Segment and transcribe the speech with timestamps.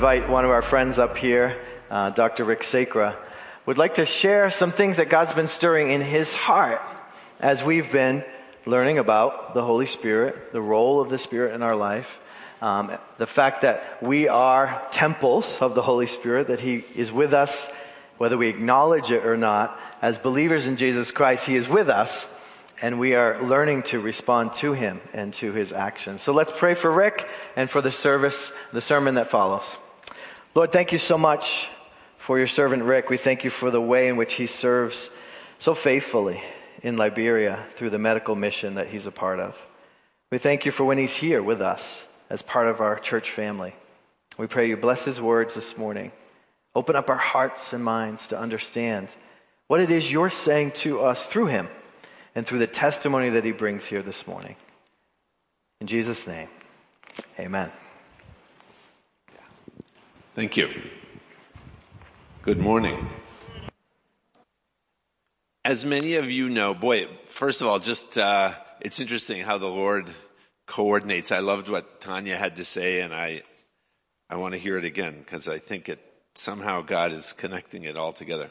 [0.00, 1.58] invite one of our friends up here,
[1.90, 2.44] uh, Dr.
[2.44, 3.18] Rick Sacra.
[3.66, 6.80] Would like to share some things that God's been stirring in his heart
[7.38, 8.24] as we've been
[8.64, 12.18] learning about the Holy Spirit, the role of the Spirit in our life,
[12.62, 17.34] um, the fact that we are temples of the Holy Spirit, that He is with
[17.34, 17.70] us,
[18.16, 19.78] whether we acknowledge it or not.
[20.00, 22.26] As believers in Jesus Christ, He is with us,
[22.80, 26.22] and we are learning to respond to Him and to His actions.
[26.22, 29.76] So let's pray for Rick and for the service, the sermon that follows.
[30.52, 31.68] Lord, thank you so much
[32.18, 33.08] for your servant Rick.
[33.08, 35.10] We thank you for the way in which he serves
[35.60, 36.42] so faithfully
[36.82, 39.64] in Liberia through the medical mission that he's a part of.
[40.32, 43.74] We thank you for when he's here with us as part of our church family.
[44.38, 46.10] We pray you bless his words this morning.
[46.74, 49.08] Open up our hearts and minds to understand
[49.68, 51.68] what it is you're saying to us through him
[52.34, 54.56] and through the testimony that he brings here this morning.
[55.80, 56.48] In Jesus' name,
[57.38, 57.70] amen.
[60.40, 60.70] Thank you.
[62.40, 63.10] Good morning.
[65.66, 69.68] As many of you know, boy, first of all, just uh, it's interesting how the
[69.68, 70.08] Lord
[70.64, 71.30] coordinates.
[71.30, 73.42] I loved what Tanya had to say, and I
[74.30, 76.00] I want to hear it again because I think it
[76.34, 78.50] somehow God is connecting it all together.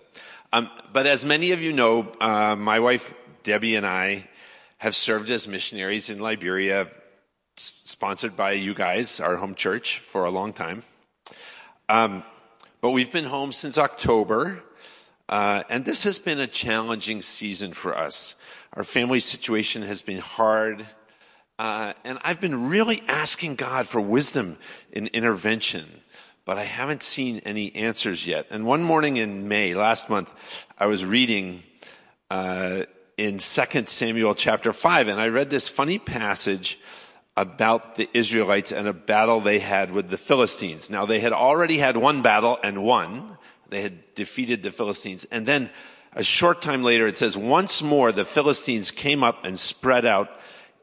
[0.53, 4.29] Um, but as many of you know, uh, my wife Debbie and I
[4.77, 6.87] have served as missionaries in Liberia,
[7.55, 10.83] sponsored by you guys, our home church, for a long time.
[11.89, 12.23] Um,
[12.81, 14.61] but we've been home since October.
[15.27, 18.35] Uh, and this has been a challenging season for us.
[18.73, 20.85] Our family situation has been hard.
[21.57, 24.57] Uh, and I've been really asking God for wisdom
[24.91, 25.85] in intervention,
[26.45, 28.45] but I haven't seen any answers yet.
[28.51, 31.63] And one morning in May, last month, I was reading
[32.29, 32.83] uh,
[33.17, 33.39] in 2
[33.87, 36.79] Samuel chapter 5, and I read this funny passage
[37.37, 40.89] about the Israelites and a battle they had with the Philistines.
[40.89, 43.37] Now, they had already had one battle and won.
[43.69, 45.25] They had defeated the Philistines.
[45.31, 45.69] And then
[46.13, 50.29] a short time later, it says, once more the Philistines came up and spread out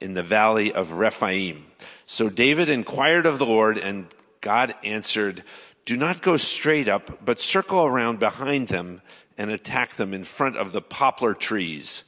[0.01, 1.67] in the valley of Rephaim.
[2.07, 4.07] So David inquired of the Lord and
[4.41, 5.43] God answered,
[5.84, 9.03] do not go straight up, but circle around behind them
[9.39, 12.05] and attack them in front of the poplar trees.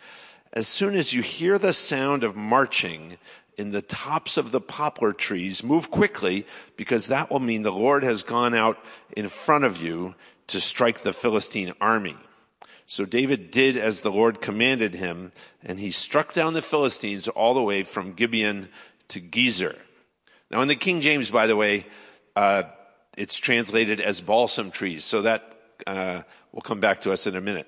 [0.53, 3.19] As soon as you hear the sound of marching
[3.58, 6.46] in the tops of the poplar trees, move quickly
[6.76, 8.78] because that will mean the Lord has gone out
[9.16, 10.14] in front of you
[10.46, 12.16] to strike the Philistine army.
[12.86, 15.32] So David did as the Lord commanded him,
[15.62, 18.70] and he struck down the Philistines all the way from Gibeon
[19.08, 19.76] to Gezer.
[20.50, 21.84] Now, in the King James, by the way,
[22.34, 22.62] uh,
[23.19, 25.52] it's translated as balsam trees, so that
[25.86, 27.66] uh, will come back to us in a minute.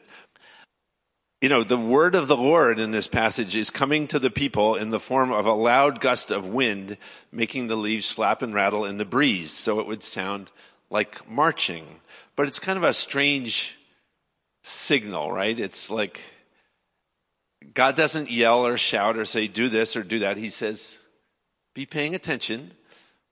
[1.41, 4.75] You know, the word of the Lord in this passage is coming to the people
[4.75, 6.99] in the form of a loud gust of wind,
[7.33, 10.51] making the leaves slap and rattle in the breeze, so it would sound
[10.91, 11.87] like marching.
[12.37, 13.78] But it's kind of a strange
[14.62, 15.59] signal, right?
[15.59, 16.21] It's like
[17.72, 20.37] God doesn't yell or shout or say, do this or do that.
[20.37, 21.03] He says,
[21.75, 22.72] be paying attention.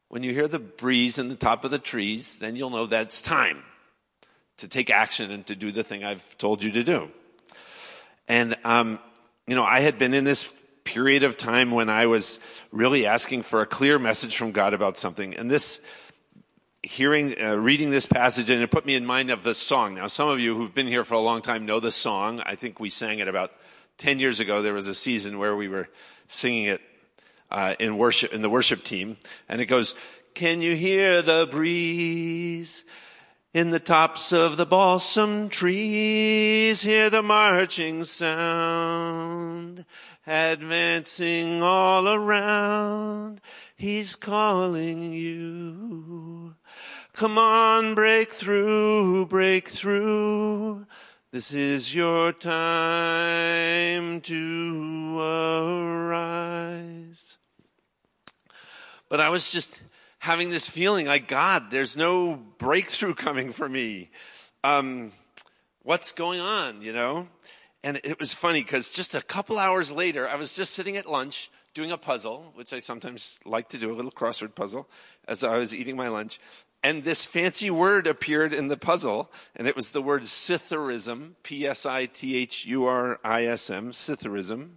[0.08, 3.02] When you hear the breeze in the top of the trees, then you'll know that
[3.02, 3.62] it's time
[4.56, 7.10] to take action and to do the thing I've told you to do.
[8.28, 8.98] And, um,
[9.46, 10.52] you know, I had been in this
[10.84, 12.40] period of time when I was
[12.70, 15.34] really asking for a clear message from God about something.
[15.34, 15.84] And this,
[16.82, 19.94] hearing, uh, reading this passage, and it put me in mind of the song.
[19.94, 22.42] Now, some of you who've been here for a long time know the song.
[22.44, 23.52] I think we sang it about
[23.98, 24.62] 10 years ago.
[24.62, 25.88] There was a season where we were
[26.26, 26.80] singing it
[27.50, 29.16] uh, in worship, in the worship team.
[29.48, 29.94] And it goes,
[30.34, 32.84] Can you hear the breeze?
[33.54, 39.86] In the tops of the balsam trees, hear the marching sound,
[40.26, 43.40] advancing all around.
[43.74, 46.56] He's calling you.
[47.14, 50.84] Come on, break through, break through.
[51.30, 56.28] This is your time to arise.
[59.08, 59.82] But I was just
[60.18, 64.10] having this feeling like, God, there's no breakthrough coming for me.
[64.64, 65.12] Um,
[65.82, 67.28] what's going on, you know?
[67.84, 71.06] And it was funny because just a couple hours later, I was just sitting at
[71.06, 74.88] lunch doing a puzzle, which I sometimes like to do, a little crossword puzzle,
[75.28, 76.40] as I was eating my lunch.
[76.82, 83.90] And this fancy word appeared in the puzzle, and it was the word Psithurism, P-S-I-T-H-U-R-I-S-M,
[83.90, 84.70] Psithurism.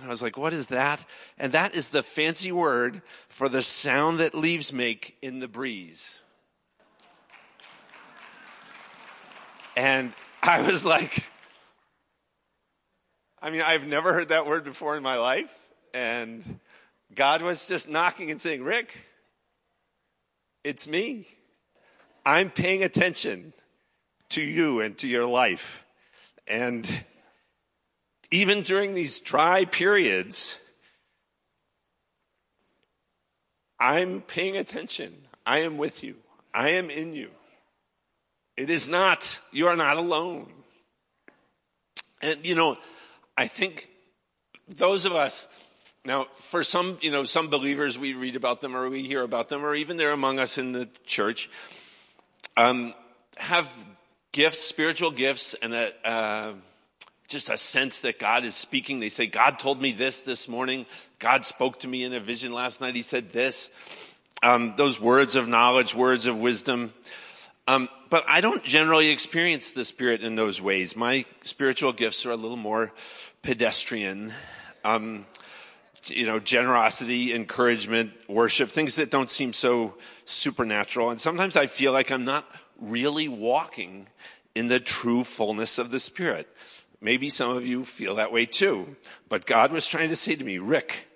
[0.00, 1.04] And I was like, what is that?
[1.38, 6.20] And that is the fancy word for the sound that leaves make in the breeze.
[9.76, 11.28] And I was like,
[13.42, 15.68] I mean, I've never heard that word before in my life.
[15.92, 16.60] And
[17.14, 18.96] God was just knocking and saying, Rick,
[20.64, 21.28] it's me.
[22.24, 23.52] I'm paying attention
[24.30, 25.84] to you and to your life.
[26.46, 26.88] And
[28.30, 30.58] even during these dry periods,
[33.78, 35.14] I'm paying attention.
[35.46, 36.16] I am with you.
[36.52, 37.30] I am in you.
[38.56, 40.52] It is not, you are not alone.
[42.20, 42.76] And you know,
[43.36, 43.88] I think
[44.68, 45.48] those of us,
[46.04, 49.48] now for some, you know, some believers, we read about them or we hear about
[49.48, 51.48] them, or even they're among us in the church,
[52.56, 52.92] um,
[53.38, 53.68] have
[54.32, 56.52] gifts, spiritual gifts, and a, uh,
[57.30, 58.98] just a sense that God is speaking.
[58.98, 60.84] They say, God told me this this morning.
[61.20, 62.96] God spoke to me in a vision last night.
[62.96, 64.18] He said this.
[64.42, 66.92] Um, those words of knowledge, words of wisdom.
[67.68, 70.96] Um, but I don't generally experience the Spirit in those ways.
[70.96, 72.92] My spiritual gifts are a little more
[73.42, 74.32] pedestrian.
[74.82, 75.24] Um,
[76.06, 79.94] you know, generosity, encouragement, worship, things that don't seem so
[80.24, 81.10] supernatural.
[81.10, 82.44] And sometimes I feel like I'm not
[82.80, 84.08] really walking
[84.56, 86.48] in the true fullness of the Spirit.
[87.00, 88.96] Maybe some of you feel that way too.
[89.28, 91.08] But God was trying to say to me, Rick,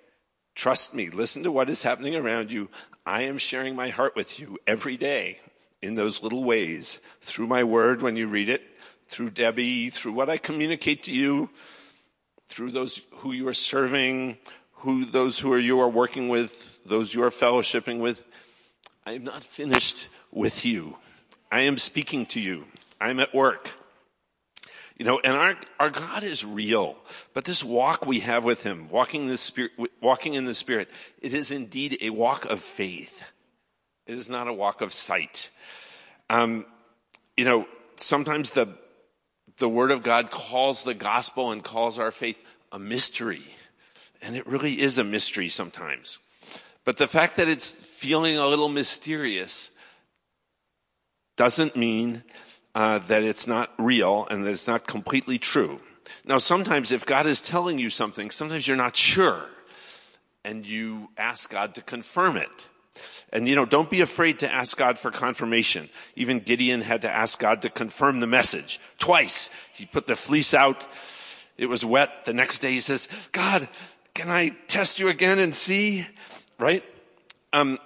[0.55, 2.69] trust me, listen to what is happening around you.
[3.05, 5.39] I am sharing my heart with you every day
[5.81, 8.63] in those little ways through my word when you read it,
[9.07, 11.49] through Debbie, through what I communicate to you,
[12.47, 14.37] through those who you are serving,
[14.71, 18.23] who those who are you are working with, those you are fellowshipping with.
[19.05, 20.97] I am not finished with you.
[21.51, 22.65] I am speaking to you.
[22.99, 23.71] I'm at work.
[24.97, 26.95] You know, and our, our God is real.
[27.33, 29.71] But this walk we have with Him, walking in the Spirit,
[30.01, 30.89] walking in the Spirit,
[31.21, 33.29] it is indeed a walk of faith.
[34.07, 35.49] It is not a walk of sight.
[36.29, 36.65] Um,
[37.35, 38.69] you know, sometimes the,
[39.57, 42.39] the Word of God calls the gospel and calls our faith
[42.71, 43.43] a mystery.
[44.21, 46.19] And it really is a mystery sometimes.
[46.85, 49.75] But the fact that it's feeling a little mysterious
[51.35, 52.23] doesn't mean
[52.75, 55.79] uh, that it's not real and that it's not completely true.
[56.25, 59.45] Now, sometimes if God is telling you something, sometimes you're not sure,
[60.43, 62.67] and you ask God to confirm it.
[63.31, 65.89] And you know, don't be afraid to ask God for confirmation.
[66.15, 69.49] Even Gideon had to ask God to confirm the message twice.
[69.73, 70.85] He put the fleece out.
[71.57, 72.25] It was wet.
[72.25, 73.67] The next day he says, God,
[74.13, 76.05] can I test you again and see?
[76.57, 76.83] Right?
[77.51, 77.79] Um,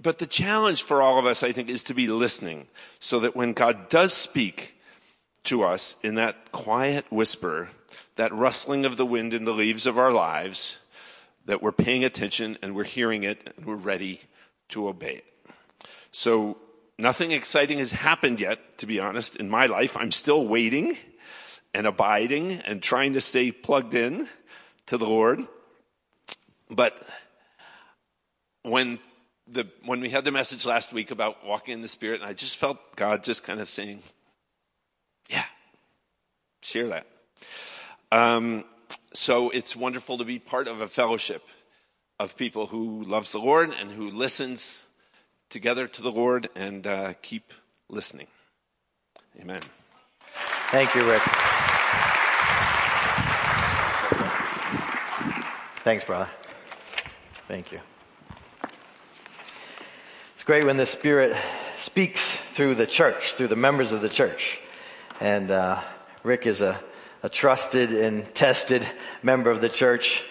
[0.00, 2.68] but the challenge for all of us, I think, is to be listening
[3.00, 4.74] so that when God does speak
[5.44, 7.68] to us in that quiet whisper,
[8.16, 10.84] that rustling of the wind in the leaves of our lives,
[11.46, 14.20] that we're paying attention and we're hearing it and we're ready
[14.68, 15.24] to obey it.
[16.10, 16.58] So
[16.98, 19.96] nothing exciting has happened yet, to be honest, in my life.
[19.96, 20.96] I'm still waiting
[21.74, 24.28] and abiding and trying to stay plugged in
[24.86, 25.40] to the Lord.
[26.70, 27.00] But
[28.62, 28.98] when
[29.50, 32.32] the, when we had the message last week about walking in the Spirit, and I
[32.32, 34.00] just felt God just kind of saying,
[35.28, 35.44] yeah,
[36.62, 37.06] share that.
[38.12, 38.64] Um,
[39.12, 41.42] so it's wonderful to be part of a fellowship
[42.18, 44.86] of people who loves the Lord and who listens
[45.50, 47.52] together to the Lord and uh, keep
[47.88, 48.26] listening.
[49.40, 49.62] Amen.
[50.70, 51.22] Thank you, Rick.
[55.84, 56.30] Thanks, brother.
[57.46, 57.78] Thank you.
[60.48, 61.36] Great when the Spirit
[61.76, 64.58] speaks through the church, through the members of the church.
[65.20, 65.82] And uh,
[66.22, 66.80] Rick is a,
[67.22, 68.82] a trusted and tested
[69.22, 70.22] member of the church.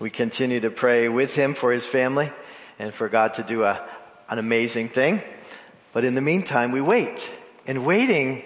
[0.00, 2.32] We continue to pray with him for his family
[2.80, 3.80] and for God to do a,
[4.28, 5.22] an amazing thing.
[5.92, 7.30] But in the meantime, we wait.
[7.64, 8.42] And waiting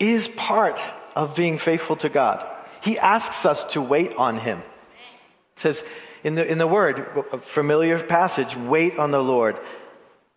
[0.00, 0.80] is part
[1.14, 2.44] of being faithful to God.
[2.80, 4.58] He asks us to wait on him.
[4.58, 5.84] It says
[6.24, 7.06] in the, in the word,
[7.42, 9.56] familiar passage, wait on the Lord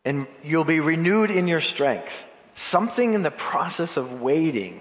[0.08, 2.26] and you'll be renewed in your strength.
[2.56, 4.80] Something in the process of waiting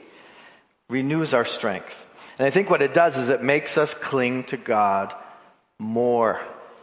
[0.88, 2.06] renews our strength.
[2.38, 5.12] And I think what it does is it makes us cling to God
[5.80, 6.40] more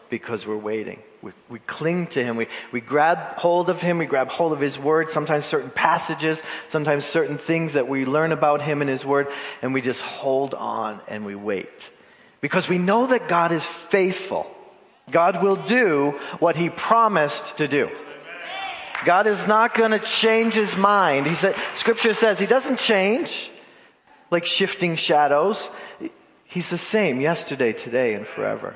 [0.09, 1.00] because we're waiting.
[1.21, 2.35] We, we cling to Him.
[2.35, 3.97] We, we grab hold of Him.
[3.97, 5.09] We grab hold of His Word.
[5.09, 9.29] Sometimes certain passages, sometimes certain things that we learn about Him and His Word,
[9.62, 11.89] and we just hold on and we wait.
[12.41, 14.53] Because we know that God is faithful.
[15.09, 17.89] God will do what He promised to do.
[19.05, 21.25] God is not going to change His mind.
[21.25, 23.50] He said, Scripture says He doesn't change
[24.31, 25.69] like shifting shadows.
[26.43, 28.75] He's the same yesterday, today, and forever.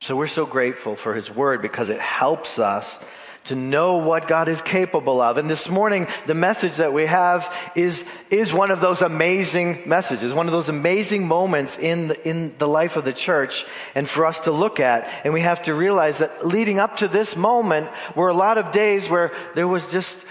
[0.00, 2.98] So we're so grateful for His Word because it helps us
[3.44, 5.36] to know what God is capable of.
[5.36, 10.32] And this morning, the message that we have is, is one of those amazing messages,
[10.32, 14.24] one of those amazing moments in the, in the life of the church and for
[14.24, 15.08] us to look at.
[15.24, 18.72] And we have to realize that leading up to this moment were a lot of
[18.72, 20.24] days where there was just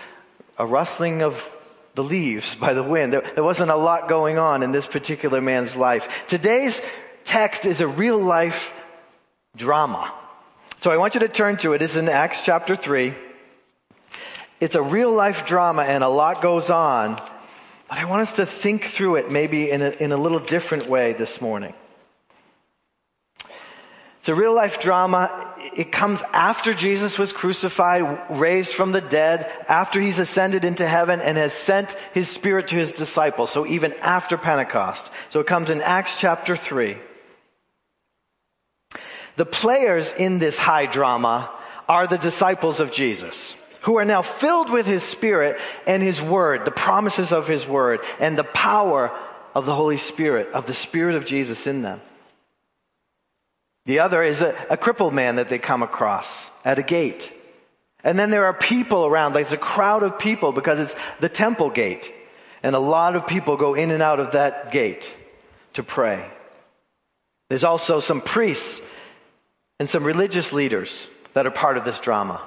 [0.58, 1.50] a rustling of
[1.96, 3.14] the leaves by the wind.
[3.14, 6.26] There, there wasn't a lot going on in this particular man's life.
[6.28, 6.82] Today's
[7.26, 8.74] text is a real life
[9.56, 10.12] drama.
[10.84, 11.82] So I want you to turn to it.
[11.82, 13.14] It's in Acts chapter 3.
[14.60, 17.16] It's a real life drama and a lot goes on.
[17.88, 20.88] But I want us to think through it maybe in a, in a little different
[20.88, 21.74] way this morning.
[24.20, 25.56] It's a real life drama.
[25.74, 31.22] It comes after Jesus was crucified, raised from the dead, after he's ascended into heaven
[31.22, 33.52] and has sent his spirit to his disciples.
[33.52, 35.10] So even after Pentecost.
[35.30, 36.98] So it comes in Acts chapter 3.
[39.36, 41.50] The players in this high drama
[41.90, 46.66] are the disciples of Jesus, who are now filled with his spirit and his word,
[46.66, 49.12] the promises of his word, and the power
[49.56, 52.02] of the Holy Spirit, of the Spirit of Jesus in them.
[53.86, 57.32] The other is a, a crippled man that they come across at a gate.
[58.04, 61.30] And then there are people around, like it's a crowd of people because it's the
[61.30, 62.14] temple gate.
[62.62, 65.10] And a lot of people go in and out of that gate
[65.74, 66.26] to pray.
[67.50, 68.82] There's also some priests
[69.84, 72.42] and some religious leaders that are part of this drama.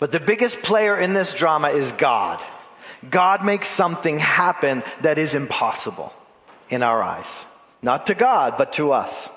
[0.00, 2.44] But the biggest player in this drama is God.
[3.08, 6.12] God makes something happen that is impossible
[6.70, 7.44] in our eyes.
[7.82, 9.28] Not to God, but to us.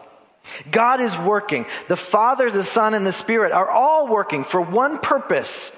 [0.71, 1.67] God is working.
[1.87, 5.71] The Father, the Son, and the Spirit are all working for one purpose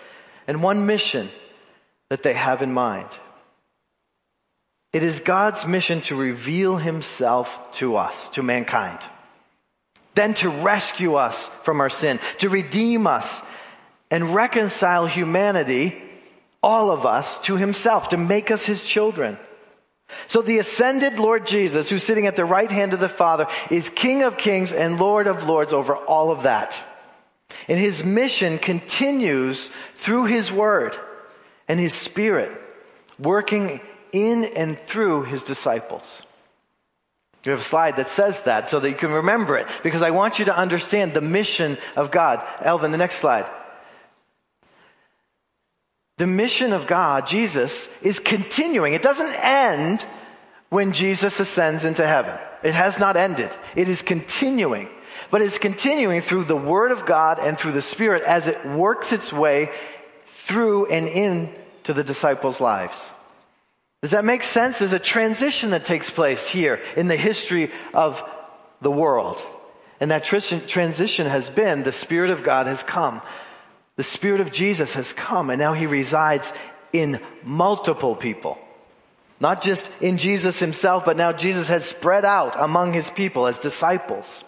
[0.48, 1.28] and one mission
[2.08, 3.10] that they have in mind.
[4.94, 9.00] It is God's mission to reveal himself to us, to mankind.
[10.16, 13.42] Then to rescue us from our sin, to redeem us
[14.12, 16.02] and reconcile humanity,
[16.62, 19.38] all of us, to himself, to make us his children.
[20.28, 23.90] So the ascended Lord Jesus, who's sitting at the right hand of the Father, is
[23.90, 26.76] King of kings and Lord of lords over all of that.
[27.68, 30.96] And his mission continues through his word
[31.68, 32.52] and his spirit,
[33.20, 33.80] working
[34.12, 36.24] in and through his disciples.
[37.46, 40.12] We have a slide that says that so that you can remember it because I
[40.12, 42.46] want you to understand the mission of God.
[42.62, 43.46] Elvin, the next slide.
[46.18, 48.94] The mission of God, Jesus, is continuing.
[48.94, 50.06] It doesn't end
[50.68, 52.38] when Jesus ascends into heaven.
[52.62, 53.50] It has not ended.
[53.74, 54.90] It is continuing.
[55.32, 59.14] But it's continuing through the Word of God and through the Spirit as it works
[59.14, 59.70] its way
[60.26, 63.12] through and into the disciples' lives.
[64.02, 64.80] Does that make sense?
[64.80, 68.24] There's a transition that takes place here in the history of
[68.82, 69.44] the world.
[70.00, 73.22] And that transition has been the Spirit of God has come
[74.00, 76.54] the Spirit of Jesus has come and now he resides
[76.94, 78.58] in multiple people.
[79.42, 83.60] Not just in Jesus himself, but now Jesus has spread out among his people as
[83.60, 84.46] disciples.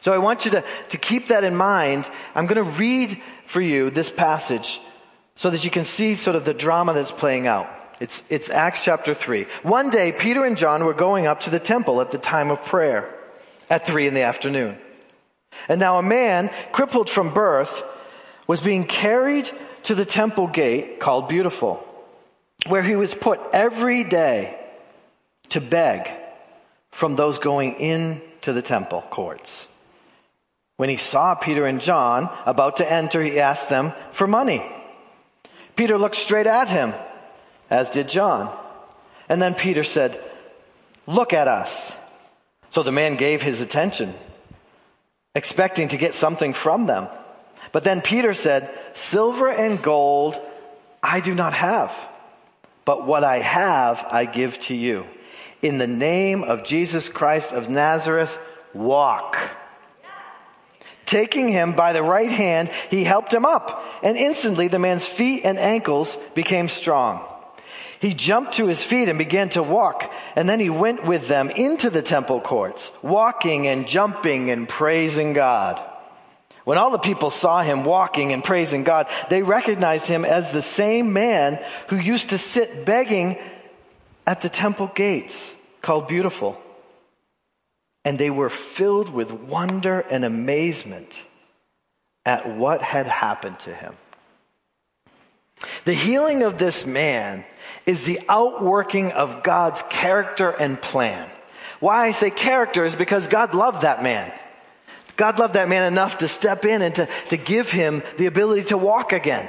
[0.00, 2.08] So I want you to, to keep that in mind.
[2.34, 4.80] I'm going to read for you this passage
[5.34, 7.68] so that you can see sort of the drama that's playing out.
[8.00, 9.46] It's, it's Acts chapter 3.
[9.62, 12.64] One day, Peter and John were going up to the temple at the time of
[12.64, 13.12] prayer
[13.70, 14.76] at 3 in the afternoon.
[15.68, 17.82] And now a man, crippled from birth,
[18.46, 19.50] was being carried
[19.84, 21.84] to the temple gate called Beautiful,
[22.66, 24.58] where he was put every day
[25.50, 26.10] to beg
[26.90, 29.68] from those going into the temple courts.
[30.76, 34.64] When he saw Peter and John about to enter, he asked them for money.
[35.74, 36.92] Peter looked straight at him,
[37.70, 38.56] as did John.
[39.28, 40.20] And then Peter said,
[41.06, 41.92] Look at us.
[42.70, 44.12] So the man gave his attention,
[45.34, 47.08] expecting to get something from them.
[47.72, 50.40] But then Peter said, Silver and gold
[51.02, 51.94] I do not have,
[52.84, 55.06] but what I have I give to you.
[55.62, 58.38] In the name of Jesus Christ of Nazareth,
[58.74, 59.38] walk.
[61.04, 65.44] Taking him by the right hand, he helped him up, and instantly the man's feet
[65.44, 67.24] and ankles became strong.
[68.00, 71.50] He jumped to his feet and began to walk, and then he went with them
[71.50, 75.82] into the temple courts, walking and jumping and praising God.
[76.64, 80.62] When all the people saw him walking and praising God, they recognized him as the
[80.62, 83.38] same man who used to sit begging
[84.26, 86.60] at the temple gates called Beautiful.
[88.04, 91.22] And they were filled with wonder and amazement
[92.24, 93.94] at what had happened to him.
[95.84, 97.44] The healing of this man
[97.86, 101.30] is the outworking of God's character and plan.
[101.80, 104.32] Why I say character is because God loved that man.
[105.16, 108.64] God loved that man enough to step in and to, to give him the ability
[108.68, 109.48] to walk again.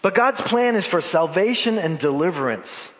[0.00, 2.90] But God's plan is for salvation and deliverance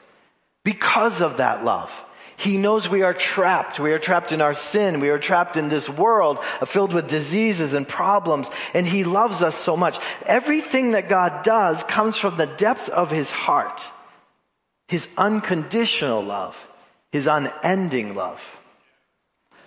[0.62, 1.90] because of that love.
[2.36, 3.78] He knows we are trapped.
[3.78, 5.00] We are trapped in our sin.
[5.00, 8.48] We are trapped in this world filled with diseases and problems.
[8.74, 9.98] And He loves us so much.
[10.26, 13.80] Everything that God does comes from the depth of His heart.
[14.88, 16.68] His unconditional love.
[17.10, 18.42] His unending love.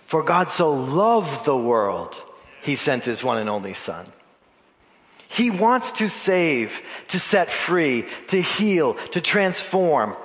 [0.06, 2.14] For God so loved the world,
[2.62, 4.06] He sent His one and only Son.
[5.28, 10.16] He wants to save, to set free, to heal, to transform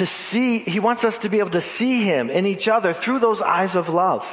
[0.00, 3.18] to see, he wants us to be able to see him in each other through
[3.18, 4.26] those eyes of love.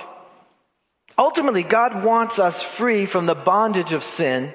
[1.18, 4.54] Ultimately, God wants us free from the bondage of sin,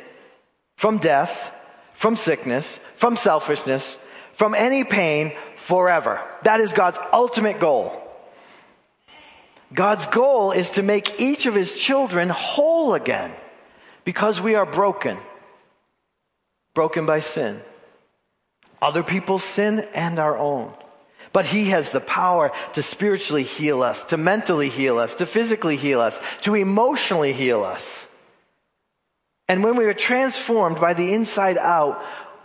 [0.77, 1.53] from death,
[1.93, 3.99] from sickness, from selfishness,
[4.43, 6.21] from any pain forever.
[6.43, 7.97] That is God's ultimate goal.
[9.73, 13.31] God's goal is to make each of his children whole again
[14.03, 15.17] because we are broken.
[16.75, 17.61] Broken by sin.
[18.81, 20.75] Other people's sin and our own.
[21.33, 25.77] But He has the power to spiritually heal us, to mentally heal us, to physically
[25.77, 28.09] heal us, to emotionally heal us.
[29.49, 32.03] And when we are transformed by the inside out,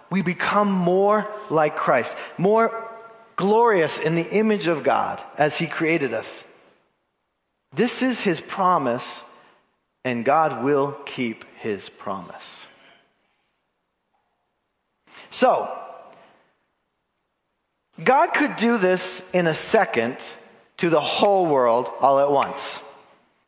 [0.10, 2.88] we become more like Christ, more
[3.36, 6.44] glorious in the image of God as He created us.
[7.74, 9.24] This is His promise,
[10.04, 12.68] and God will keep His promise.
[15.30, 15.72] So,
[18.04, 20.18] God could do this in a second
[20.78, 22.82] to the whole world all at once.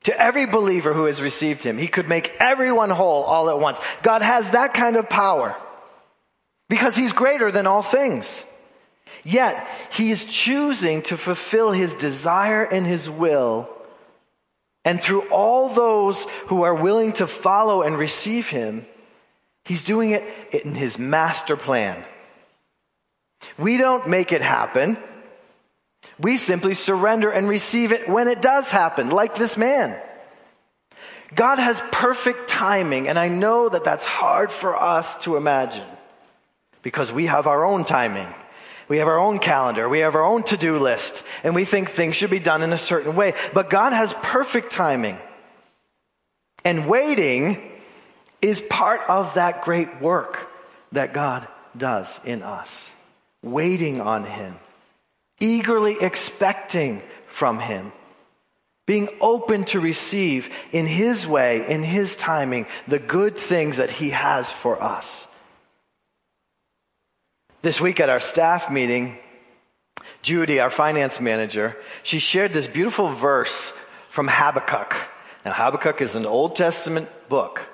[0.03, 3.79] To every believer who has received him, he could make everyone whole all at once.
[4.01, 5.55] God has that kind of power
[6.69, 8.43] because he's greater than all things.
[9.25, 13.67] Yet, he is choosing to fulfill his desire and his will.
[14.85, 18.85] And through all those who are willing to follow and receive him,
[19.65, 22.01] he's doing it in his master plan.
[23.57, 24.97] We don't make it happen.
[26.17, 29.99] We simply surrender and receive it when it does happen, like this man.
[31.35, 35.85] God has perfect timing, and I know that that's hard for us to imagine
[36.81, 38.33] because we have our own timing.
[38.87, 39.87] We have our own calendar.
[39.87, 42.73] We have our own to do list, and we think things should be done in
[42.73, 43.33] a certain way.
[43.53, 45.17] But God has perfect timing.
[46.65, 47.61] And waiting
[48.41, 50.49] is part of that great work
[50.91, 52.91] that God does in us
[53.41, 54.57] waiting on Him,
[55.39, 57.91] eagerly expecting from Him,
[58.85, 64.09] being open to receive in His way, in His timing, the good things that He
[64.09, 65.27] has for us.
[67.61, 69.17] This week at our staff meeting,
[70.21, 73.73] Judy, our finance manager, she shared this beautiful verse
[74.09, 74.95] from Habakkuk.
[75.43, 77.67] Now, Habakkuk is an Old Testament book.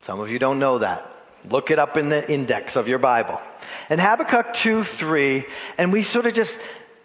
[0.00, 1.10] Some of you don't know that.
[1.48, 3.40] Look it up in the index of your Bible.
[3.88, 5.46] And Habakkuk 2 3,
[5.78, 6.58] and we sort of just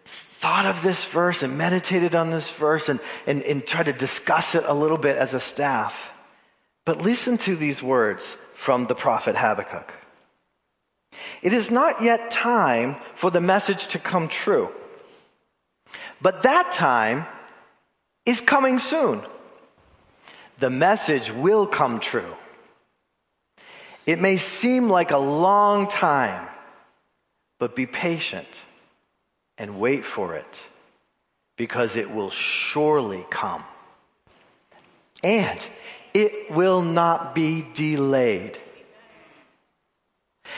[0.04, 4.54] thought of this verse and meditated on this verse and, and, and tried to discuss
[4.54, 6.12] it a little bit as a staff.
[6.84, 9.94] But listen to these words from the prophet Habakkuk.
[11.42, 14.72] It is not yet time for the message to come true,
[16.22, 17.26] but that time
[18.26, 19.22] is coming soon.
[20.60, 22.36] The message will come true.
[24.06, 26.48] It may seem like a long time,
[27.60, 28.48] but be patient
[29.58, 30.60] and wait for it
[31.58, 33.64] because it will surely come.
[35.24, 35.60] And
[36.14, 38.58] it will not be delayed.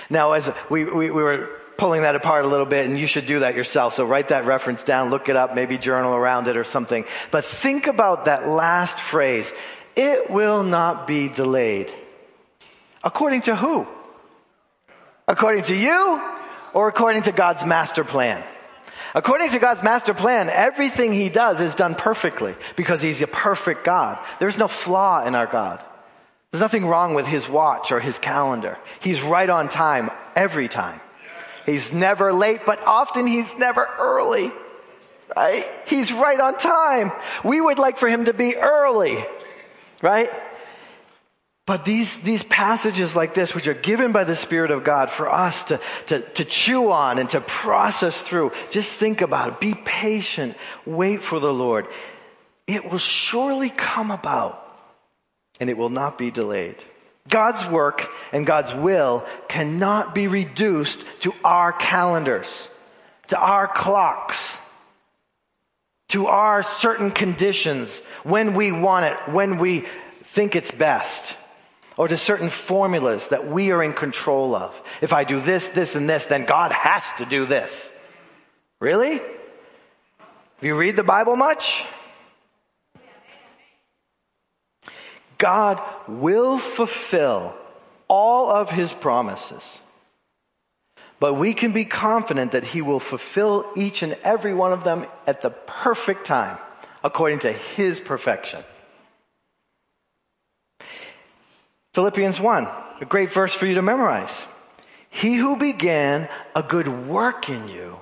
[0.10, 3.26] Now, as we, we, we, were pulling that apart a little bit, and you should
[3.26, 3.94] do that yourself.
[3.96, 7.06] So write that reference down, look it up, maybe journal around it or something.
[7.32, 9.52] But think about that last phrase.
[9.96, 11.92] It will not be delayed.
[13.04, 13.88] According to who?
[15.28, 16.22] According to you
[16.74, 18.44] or according to God's master plan?
[19.14, 23.84] According to God's master plan, everything He does is done perfectly because He's a perfect
[23.84, 24.20] God.
[24.40, 25.84] There's no flaw in our God.
[26.52, 28.78] There's nothing wrong with His watch or His calendar.
[29.00, 31.00] He's right on time every time.
[31.66, 34.52] He's never late, but often He's never early.
[35.36, 35.66] Right?
[35.88, 37.14] He's right on time.
[37.46, 39.24] We would like for Him to be early.
[40.02, 40.30] Right?
[41.66, 45.32] But these, these passages like this, which are given by the Spirit of God for
[45.32, 49.60] us to, to, to chew on and to process through, just think about it.
[49.62, 50.58] Be patient.
[50.86, 51.88] Wait for the Lord.
[52.68, 54.61] It will surely come about
[55.62, 56.76] and it will not be delayed.
[57.30, 62.68] God's work and God's will cannot be reduced to our calendars,
[63.28, 64.58] to our clocks,
[66.10, 69.86] to our certain conditions, when we want it, when we
[70.24, 71.38] think it's best
[71.96, 74.82] or to certain formulas that we are in control of.
[75.02, 77.90] If I do this, this, and this, then God has to do this.
[78.80, 79.20] Really?
[79.20, 81.86] Have you read the Bible much?
[85.42, 87.56] God will fulfill
[88.08, 89.80] all of his promises.
[91.20, 95.08] But we can be confident that he will fulfill each and every one of them
[95.26, 96.60] at the perfect time,
[97.04, 98.64] according to his perfection.
[101.96, 102.68] Philippians 1,
[103.02, 104.46] a great verse for you to memorize.
[105.10, 108.00] He who began a good work in you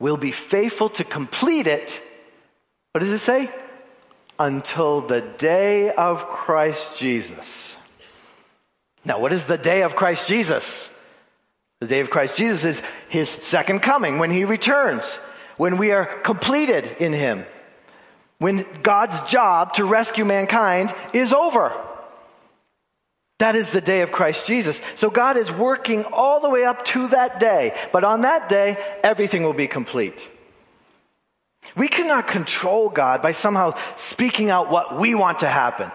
[0.00, 2.02] will be faithful to complete it.
[2.90, 3.48] What does it say?
[4.38, 7.76] Until the day of Christ Jesus.
[9.04, 10.88] Now, what is the day of Christ Jesus?
[11.80, 15.16] The day of Christ Jesus is his second coming when he returns,
[15.56, 17.44] when we are completed in him,
[18.38, 21.72] when God's job to rescue mankind is over.
[23.38, 24.80] That is the day of Christ Jesus.
[24.94, 27.74] So God is working all the way up to that day.
[27.92, 30.28] But on that day, everything will be complete.
[31.76, 35.90] We cannot control God by somehow speaking out what we want to happen,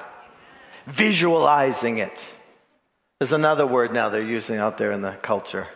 [0.86, 2.24] visualizing it.
[3.20, 5.68] There's another word now they're using out there in the culture.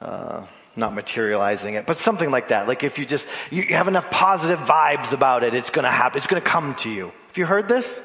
[0.00, 2.66] Uh, not materializing it, but something like that.
[2.66, 6.26] Like if you just, you have enough positive vibes about it, it's gonna happen, it's
[6.26, 7.12] gonna come to you.
[7.28, 8.02] Have you heard this?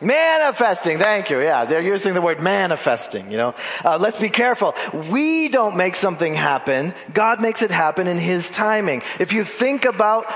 [0.00, 1.40] Manifesting, thank you.
[1.40, 3.54] Yeah, they're using the word manifesting, you know.
[3.84, 4.74] Uh, let's be careful.
[4.94, 6.94] We don't make something happen.
[7.12, 9.02] God makes it happen in His timing.
[9.18, 10.26] If you think about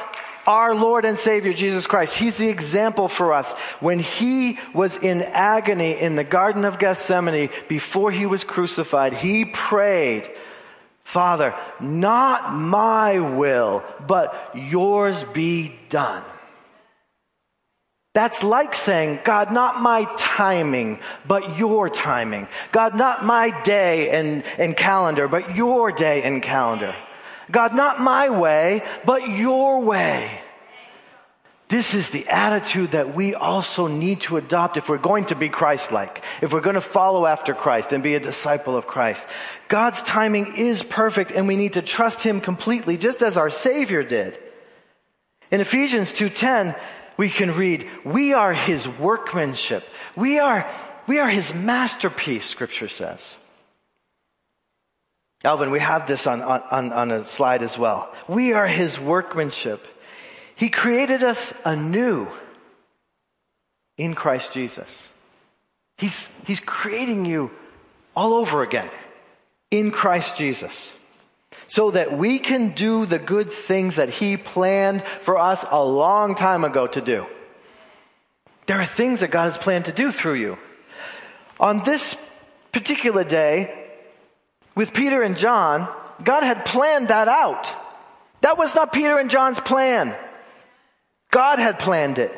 [0.47, 3.55] our Lord and Savior Jesus Christ, He's the example for us.
[3.81, 9.47] When He was in agony in the Garden of Gethsemane before He was crucified, He
[9.47, 10.31] prayed,
[11.05, 16.23] Father, not my will, but yours be done.
[18.15, 22.47] That's like saying, God, not my timing, but your timing.
[22.71, 26.95] God, not my day and, and calendar, but your day and calendar.
[27.51, 30.41] God, not my way, but your way.
[31.67, 35.49] This is the attitude that we also need to adopt if we're going to be
[35.49, 39.27] Christ like, if we're going to follow after Christ and be a disciple of Christ.
[39.67, 44.05] God's timing is perfect and we need to trust Him completely, just as our Savior
[44.05, 44.39] did.
[45.51, 46.79] In Ephesians 2.10,
[47.17, 49.85] we can read, we are his workmanship.
[50.17, 50.69] We are,
[51.07, 53.37] we are his masterpiece, scripture says.
[55.45, 58.13] Alvin, we have this on, on, on a slide as well.
[58.29, 59.87] We are his workmanship.
[60.57, 62.29] He created us anew
[63.99, 65.09] in Christ Jesus.
[65.99, 67.51] He's, he's creating you
[68.17, 68.89] all over again
[69.71, 70.95] in Christ Jesus
[71.67, 76.35] so that we can do the good things that He planned for us a long
[76.35, 77.27] time ago to do.
[78.67, 80.59] There are things that God has planned to do through you.
[81.61, 82.17] On this
[82.73, 83.73] particular day,
[84.75, 85.89] with Peter and John,
[86.23, 87.71] God had planned that out.
[88.41, 90.15] That was not Peter and John's plan.
[91.31, 92.33] God had planned it.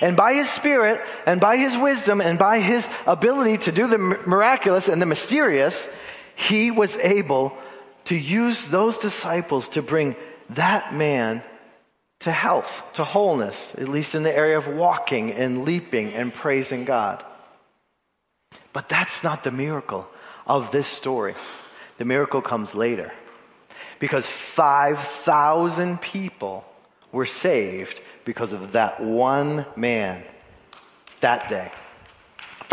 [0.00, 3.98] And by His Spirit, and by His wisdom, and by His ability to do the
[3.98, 5.86] miraculous and the mysterious,
[6.34, 7.56] He was able
[8.04, 10.16] to use those disciples to bring
[10.50, 11.42] that man
[12.20, 16.84] to health, to wholeness, at least in the area of walking and leaping and praising
[16.84, 17.24] God.
[18.72, 20.06] But that's not the miracle
[20.46, 21.34] of this story.
[21.98, 23.12] The miracle comes later.
[23.98, 26.64] Because 5,000 people
[27.12, 30.22] were saved because of that one man
[31.20, 31.70] that day.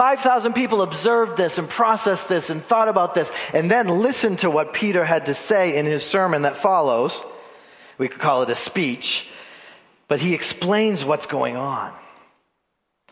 [0.02, 4.50] 5,000 people observed this and processed this and thought about this and then listened to
[4.50, 7.24] what Peter had to say in his sermon that follows.
[8.00, 9.30] We could call it a speech,
[10.08, 11.94] but he explains what's going on.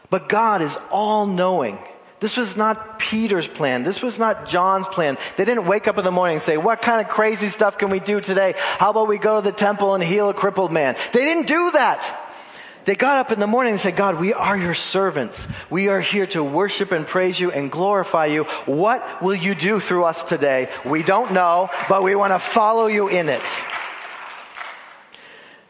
[0.10, 1.78] But God is all knowing.
[2.22, 3.84] This was not Peter's plan.
[3.84, 5.20] This was not John's plan.
[5.38, 7.92] They didn't wake up in the morning and say, What kind of crazy stuff can
[7.92, 8.56] we do today?
[8.58, 10.96] How about we go to the temple and heal a crippled man?
[11.14, 12.29] They didn't do that.
[12.90, 15.48] They got up in the morning and said, God, we are your servants.
[15.70, 18.46] We are here to worship and praise you and glorify you.
[18.66, 20.74] What will you do through us today?
[20.84, 23.44] We don't know, but we want to follow you in it.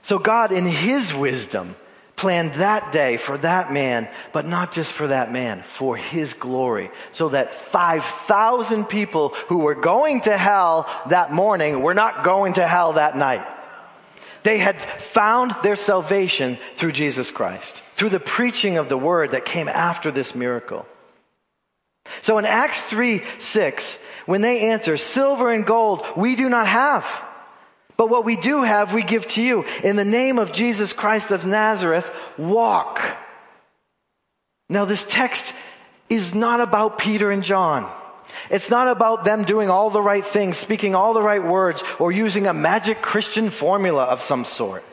[0.02, 1.76] So God, in his wisdom,
[2.16, 6.90] planned that day for that man, but not just for that man, for his glory.
[7.12, 12.66] So that 5,000 people who were going to hell that morning were not going to
[12.66, 13.46] hell that night.
[14.44, 19.46] They had found their salvation through Jesus Christ, through the preaching of the word that
[19.46, 20.86] came after this miracle.
[22.22, 27.06] So in Acts 3 6, when they answer, Silver and gold we do not have,
[27.98, 29.66] but what we do have we give to you.
[29.84, 33.02] In the name of Jesus Christ of Nazareth, walk.
[34.70, 35.54] Now, this text
[36.10, 37.92] is not about Peter and John.
[38.50, 42.12] It's not about them doing all the right things, speaking all the right words, or
[42.12, 44.84] using a magic Christian formula of some sort.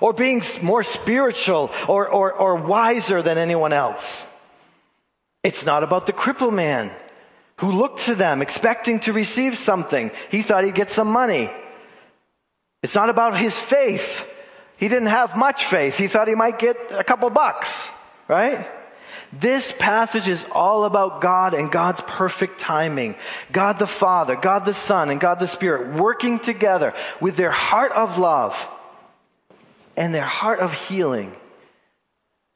[0.00, 4.24] or being more spiritual or, or, or wiser than anyone else.
[5.42, 6.90] It's not about the cripple man
[7.56, 10.10] who looked to them expecting to receive something.
[10.30, 11.50] He thought he'd get some money.
[12.82, 14.28] It's not about his faith.
[14.76, 15.96] He didn't have much faith.
[15.96, 17.88] He thought he might get a couple bucks,
[18.28, 18.66] right?
[19.32, 23.14] This passage is all about God and God's perfect timing.
[23.50, 27.92] God the Father, God the Son, and God the Spirit working together with their heart
[27.92, 28.68] of love
[29.96, 31.34] and their heart of healing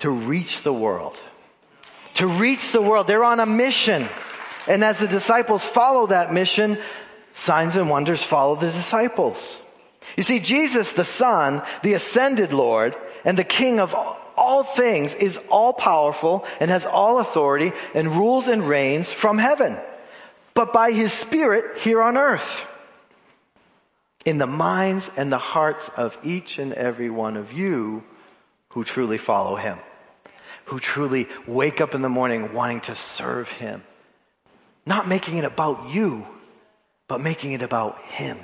[0.00, 1.18] to reach the world.
[2.14, 3.06] To reach the world.
[3.06, 4.06] They're on a mission.
[4.68, 6.76] And as the disciples follow that mission,
[7.32, 9.60] signs and wonders follow the disciples.
[10.16, 13.94] You see, Jesus, the Son, the ascended Lord, and the King of
[14.36, 19.76] all things is all powerful and has all authority and rules and reigns from heaven,
[20.54, 22.64] but by his Spirit here on earth.
[24.24, 28.02] In the minds and the hearts of each and every one of you
[28.70, 29.78] who truly follow him,
[30.66, 33.82] who truly wake up in the morning wanting to serve him.
[34.84, 36.26] Not making it about you,
[37.08, 38.38] but making it about him.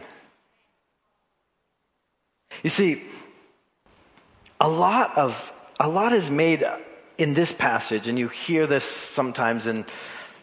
[2.62, 3.02] You see,
[4.60, 5.52] a lot of
[5.82, 6.64] a lot is made
[7.18, 9.84] in this passage, and you hear this sometimes in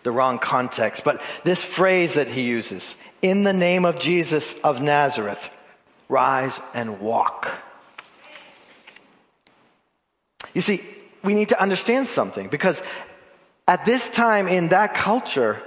[0.03, 4.81] the wrong context, but this phrase that he uses, in the name of Jesus of
[4.81, 5.49] Nazareth,
[6.09, 7.49] rise and walk.
[10.53, 10.83] You see,
[11.23, 12.83] we need to understand something because
[13.65, 15.61] at this time in that culture,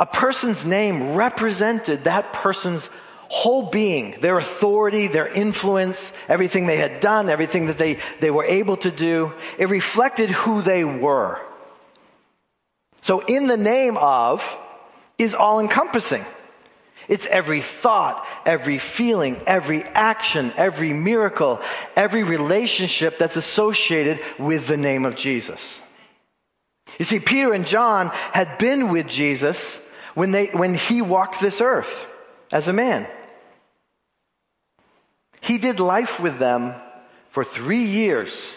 [0.00, 2.90] a person's name represented that person's
[3.28, 8.44] whole being, their authority, their influence, everything they had done, everything that they, they were
[8.44, 11.40] able to do, it reflected who they were.
[13.02, 14.56] So in the name of
[15.18, 16.24] is all encompassing.
[17.06, 21.60] It's every thought, every feeling, every action, every miracle,
[21.96, 25.80] every relationship that's associated with the name of Jesus.
[26.98, 29.76] You see, Peter and John had been with Jesus
[30.14, 32.06] when, they, when he walked this earth
[32.52, 33.06] as a man.
[35.40, 36.74] He did life with them
[37.30, 38.54] for three years,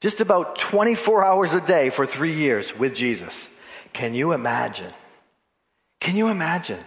[0.00, 3.48] just about 24 hours a day for three years with Jesus.
[3.92, 4.92] Can you imagine?
[6.00, 6.78] Can you imagine?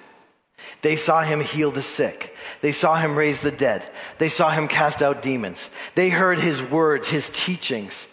[0.82, 2.36] They saw him heal the sick.
[2.62, 3.90] They saw him raise the dead.
[4.18, 5.70] They saw him cast out demons.
[5.96, 8.08] They heard his words, his teachings.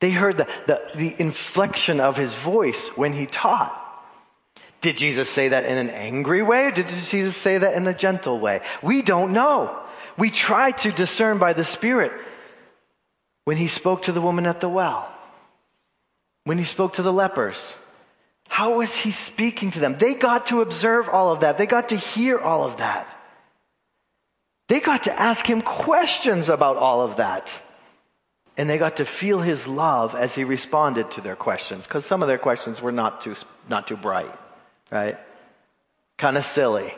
[0.00, 3.80] They heard the, the, the inflection of his voice when he taught.
[4.84, 8.38] Did Jesus say that in an angry way did Jesus say that in a gentle
[8.38, 8.60] way?
[8.82, 9.74] We don't know.
[10.18, 12.12] We try to discern by the Spirit
[13.46, 15.10] when he spoke to the woman at the well,
[16.44, 17.76] when he spoke to the lepers.
[18.50, 19.96] How was he speaking to them?
[19.96, 21.56] They got to observe all of that.
[21.56, 23.08] They got to hear all of that.
[24.68, 27.58] They got to ask him questions about all of that.
[28.58, 32.20] And they got to feel his love as he responded to their questions, because some
[32.20, 33.34] of their questions were not too,
[33.66, 34.30] not too bright,
[34.90, 35.18] right?
[36.16, 36.94] Kind of silly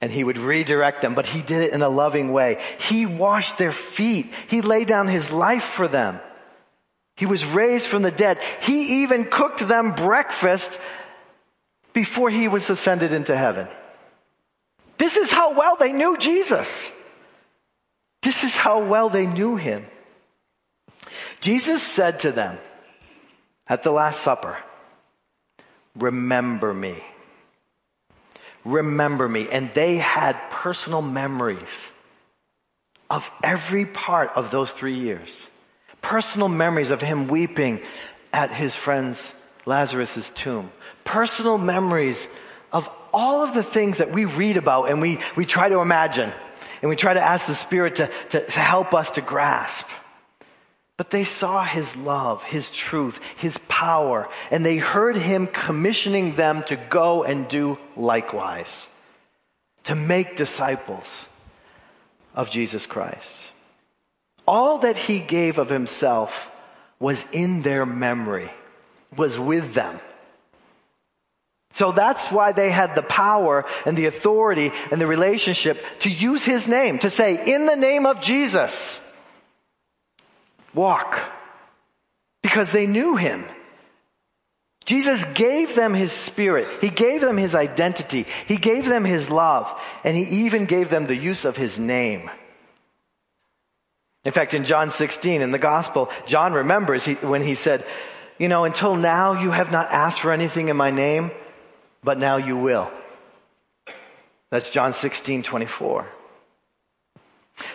[0.00, 2.58] and he would redirect them, but he did it in a loving way.
[2.88, 4.32] He washed their feet.
[4.48, 6.20] He laid down his life for them.
[7.16, 8.38] He was raised from the dead.
[8.62, 10.80] He even cooked them breakfast
[11.92, 13.68] before he was ascended into heaven.
[14.96, 16.92] This is how well they knew Jesus.
[18.22, 19.84] This is how well they knew him.
[21.40, 22.58] Jesus said to them
[23.66, 24.56] at the Last Supper,
[25.96, 27.02] Remember me
[28.64, 29.48] remember me.
[29.48, 31.90] And they had personal memories
[33.08, 35.46] of every part of those three years.
[36.00, 37.80] Personal memories of him weeping
[38.32, 39.32] at his friend's
[39.66, 40.70] Lazarus' tomb.
[41.04, 42.26] Personal memories
[42.72, 46.32] of all of the things that we read about and we, we try to imagine.
[46.82, 49.86] And we try to ask the Spirit to, to, to help us to grasp.
[51.00, 56.62] But they saw his love, his truth, his power, and they heard him commissioning them
[56.64, 58.86] to go and do likewise,
[59.84, 61.26] to make disciples
[62.34, 63.50] of Jesus Christ.
[64.46, 66.50] All that he gave of himself
[66.98, 68.50] was in their memory,
[69.16, 70.00] was with them.
[71.72, 76.44] So that's why they had the power and the authority and the relationship to use
[76.44, 79.00] his name, to say, in the name of Jesus
[80.74, 81.20] walk
[82.42, 83.44] because they knew him.
[84.84, 86.66] Jesus gave them his spirit.
[86.80, 88.26] He gave them his identity.
[88.46, 89.72] He gave them his love.
[90.04, 92.30] And he even gave them the use of his name.
[94.24, 97.84] In fact, in John 16, in the gospel, John remembers he, when he said,
[98.38, 101.30] You know, until now you have not asked for anything in my name,
[102.02, 102.90] but now you will.
[104.50, 106.06] That's John 16, 24.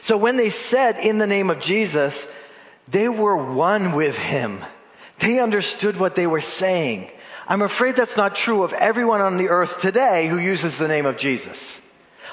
[0.02, 2.28] So when they said in the name of Jesus,
[2.90, 4.64] they were one with him.
[5.20, 7.10] They understood what they were saying.
[7.48, 11.06] I'm afraid that's not true of everyone on the earth today who uses the name
[11.06, 11.80] of Jesus.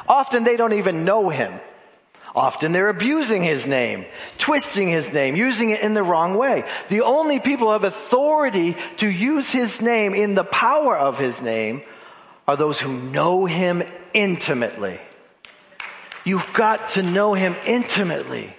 [0.09, 1.61] Often they don't even know him.
[2.35, 4.07] Often they're abusing his name,
[4.39, 6.65] twisting his name, using it in the wrong way.
[6.89, 11.43] The only people who have authority to use his name in the power of his
[11.43, 11.83] name
[12.49, 13.83] are those who know him
[14.15, 14.99] intimately.
[16.25, 18.57] You've got to know him intimately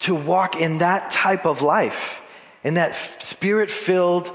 [0.00, 2.20] to walk in that type of life,
[2.62, 4.30] in that spirit filled,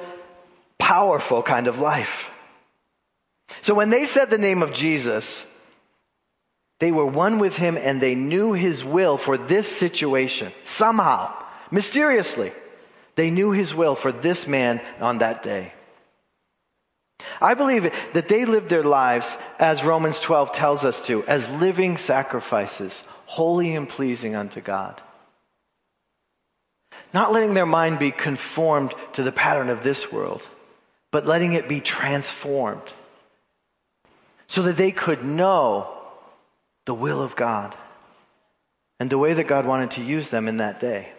[0.77, 2.29] powerful kind of life.
[3.61, 5.45] So when they said the name of Jesus,
[6.79, 10.51] they were one with him and they knew his will for this situation.
[10.63, 11.33] Somehow,
[11.71, 12.51] mysteriously,
[13.15, 15.73] they knew his will for this man on that day.
[17.39, 21.95] I believe that they lived their lives, as Romans 12 tells us to, as living
[21.97, 25.01] sacrifices, holy and pleasing unto God.
[27.13, 30.47] Not letting their mind be conformed to the pattern of this world,
[31.11, 32.93] but letting it be transformed
[34.47, 35.87] so that they could know
[36.85, 37.75] the will of God
[38.99, 41.09] and the way that God wanted to use them in that day.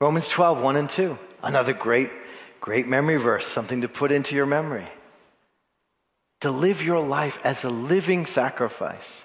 [0.00, 1.18] Romans 12, 1 and 2.
[1.42, 2.10] Another great,
[2.60, 4.86] great memory verse, something to put into your memory.
[6.40, 9.24] To live your life as a living sacrifice,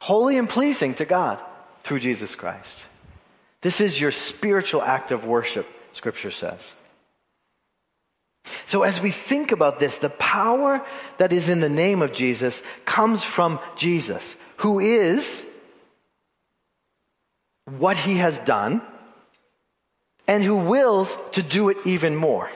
[0.00, 1.42] holy and pleasing to God
[1.84, 2.84] through Jesus Christ.
[3.62, 6.72] This is your spiritual act of worship, Scripture says.
[8.66, 10.84] So, as we think about this, the power
[11.18, 15.44] that is in the name of Jesus comes from Jesus, who is
[17.76, 18.80] what he has done
[20.26, 22.50] and who wills to do it even more.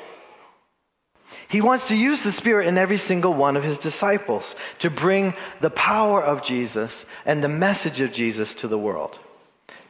[1.49, 5.35] He wants to use the Spirit in every single one of his disciples to bring
[5.61, 9.19] the power of Jesus and the message of Jesus to the world.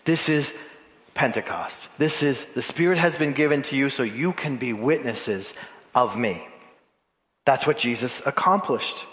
[0.04, 0.54] This is
[1.14, 1.88] Pentecost.
[1.98, 5.54] This is the Spirit has been given to you so you can be witnesses
[5.94, 6.46] of me.
[7.44, 9.06] That's what Jesus accomplished.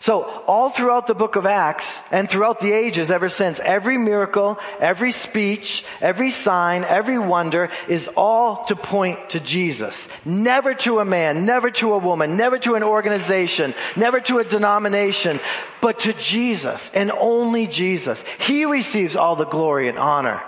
[0.00, 4.56] So, all throughout the book of Acts and throughout the ages ever since, every miracle,
[4.78, 10.06] every speech, every sign, every wonder is all to point to Jesus.
[10.24, 14.44] Never to a man, never to a woman, never to an organization, never to a
[14.44, 15.40] denomination,
[15.80, 18.22] but to Jesus and only Jesus.
[18.38, 20.40] He receives all the glory and honor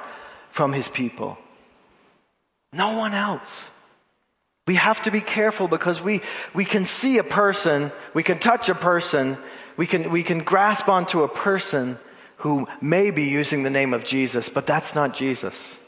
[0.61, 1.39] from his people.
[2.75, 3.65] No one else.
[4.67, 6.21] We have to be careful because we,
[6.53, 9.39] we can see a person, we can touch a person,
[9.79, 11.99] we can, we can grasp onto a person
[12.45, 15.79] who may be using the name of Jesus, but that's not Jesus.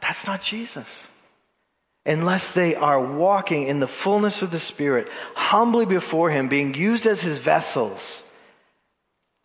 [0.00, 1.06] That's not Jesus.
[2.06, 7.04] Unless they are walking in the fullness of the Spirit, humbly before Him, being used
[7.04, 8.22] as His vessels,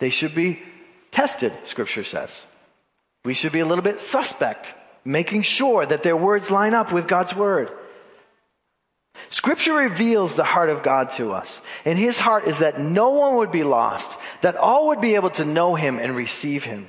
[0.00, 0.62] they should be
[1.10, 2.46] tested, Scripture says.
[3.24, 7.08] We should be a little bit suspect, making sure that their words line up with
[7.08, 7.70] God's Word.
[9.30, 11.60] Scripture reveals the heart of God to us.
[11.84, 15.30] And his heart is that no one would be lost, that all would be able
[15.30, 16.88] to know him and receive him.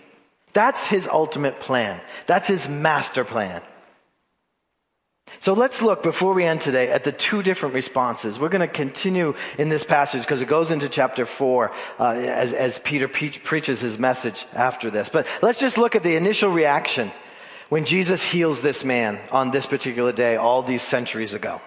[0.54, 2.02] That's his ultimate plan.
[2.26, 3.62] That's his master plan.
[5.40, 8.40] So let's look before we end today at the two different responses.
[8.40, 12.54] We're going to continue in this passage because it goes into chapter four uh, as,
[12.54, 15.10] as, Peter pre- preaches his message after this.
[15.10, 17.12] But let's just look at the initial reaction
[17.70, 21.62] when Jesus heals this man on this particular day all these centuries ago.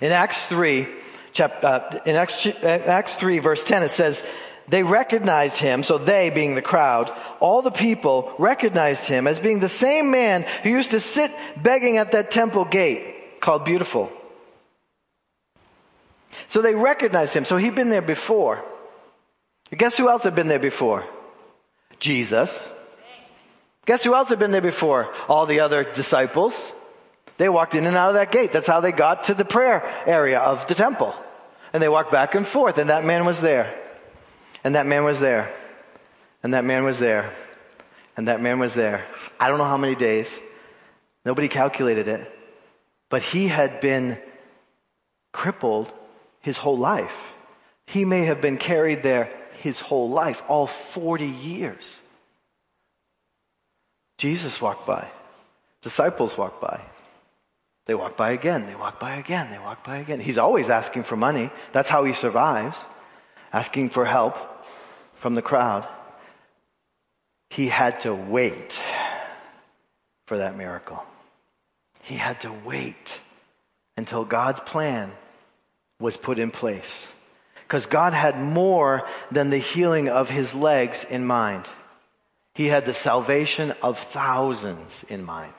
[0.00, 0.86] In Acts 3,
[1.32, 4.24] chap, uh, in Acts, Acts 3, verse 10, it says,
[4.70, 9.58] they recognized him, so they being the crowd, all the people recognized him as being
[9.58, 14.12] the same man who used to sit begging at that temple gate called Beautiful.
[16.46, 17.44] So they recognized him.
[17.44, 18.64] So he'd been there before.
[19.76, 21.04] Guess who else had been there before?
[21.98, 22.68] Jesus.
[23.86, 25.12] Guess who else had been there before?
[25.28, 26.72] All the other disciples.
[27.38, 28.52] They walked in and out of that gate.
[28.52, 31.12] That's how they got to the prayer area of the temple.
[31.72, 33.74] And they walked back and forth, and that man was there.
[34.64, 35.52] And that man was there.
[36.42, 37.32] And that man was there.
[38.16, 39.04] And that man was there.
[39.38, 40.38] I don't know how many days.
[41.24, 42.30] Nobody calculated it.
[43.08, 44.18] But he had been
[45.32, 45.92] crippled
[46.40, 47.16] his whole life.
[47.86, 49.30] He may have been carried there
[49.60, 52.00] his whole life, all 40 years.
[54.16, 55.08] Jesus walked by.
[55.82, 56.80] Disciples walked by.
[57.86, 60.20] They walk by again, they walk by again, they walk by again.
[60.20, 61.50] He's always asking for money.
[61.72, 62.84] That's how he survives,
[63.52, 64.36] asking for help
[65.20, 65.86] from the crowd.
[67.50, 68.80] He had to wait
[70.26, 71.04] for that miracle.
[72.02, 73.20] He had to wait
[73.98, 75.12] until God's plan
[76.00, 77.06] was put in place.
[77.66, 81.66] Because God had more than the healing of his legs in mind.
[82.54, 85.52] He had the salvation of thousands in mind.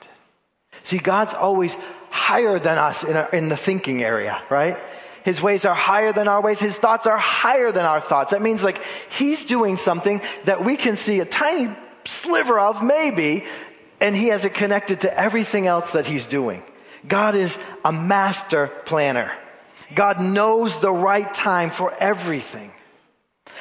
[0.82, 1.76] See, God's always
[2.10, 4.76] higher than us in, our, in the thinking area, right?
[5.24, 6.60] His ways are higher than our ways.
[6.60, 8.32] His thoughts are higher than our thoughts.
[8.32, 13.44] That means like he's doing something that we can see a tiny sliver of maybe,
[14.00, 16.62] and he has it connected to everything else that he's doing.
[17.06, 19.32] God is a master planner.
[19.94, 22.72] God knows the right time for everything.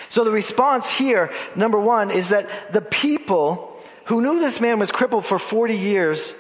[0.09, 4.91] So the response here, number one, is that the people who knew this man was
[4.91, 6.35] crippled for 40 years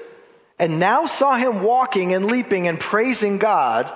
[0.59, 3.91] and now saw him walking and leaping and praising God,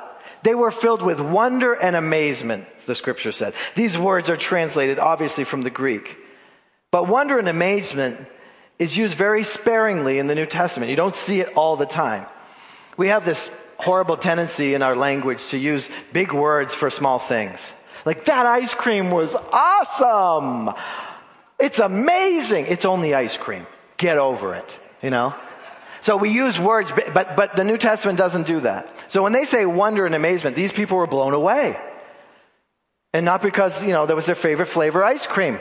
[0.46, 3.56] they were filled with wonder and amazement, the scripture said.
[3.74, 6.18] These words are translated obviously from the Greek.
[6.92, 8.20] But wonder and amazement
[8.78, 10.92] is used very sparingly in the New Testament.
[10.92, 12.28] You don't see it all the time.
[12.96, 17.72] We have this horrible tendency in our language to use big words for small things.
[18.06, 20.76] Like, that ice cream was awesome!
[21.58, 22.68] It's amazing!
[22.68, 23.66] It's only ice cream.
[23.98, 25.34] Get over it, you know?
[26.06, 28.88] So we use words, but, but the New Testament doesn't do that.
[29.08, 31.80] So when they say wonder and amazement, these people were blown away.
[33.12, 35.60] And not because, you know, that was their favorite flavor ice cream,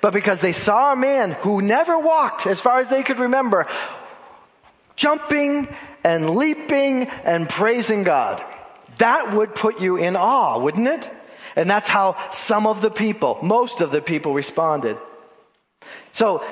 [0.00, 3.66] but because they saw a man who never walked, as far as they could remember,
[4.96, 5.68] jumping
[6.02, 8.42] and leaping and praising God.
[8.96, 11.10] That would put you in awe, wouldn't it?
[11.54, 14.96] And that's how some of the people, most of the people responded.
[16.12, 16.42] So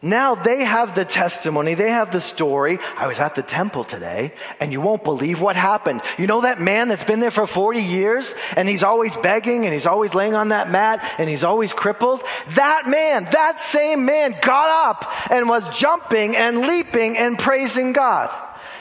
[0.00, 2.78] now they have the testimony, they have the story.
[2.96, 6.02] I was at the temple today, and you won't believe what happened.
[6.18, 9.72] You know that man that's been there for 40 years, and he's always begging, and
[9.72, 12.22] he's always laying on that mat, and he's always crippled?
[12.50, 18.32] That man, that same man got up and was jumping and leaping and praising God.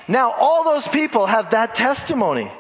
[0.08, 2.52] Now all those people have that testimony.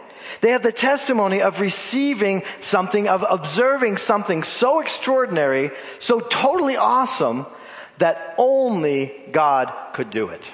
[0.41, 7.45] They have the testimony of receiving something, of observing something so extraordinary, so totally awesome,
[7.98, 10.52] that only God could do it.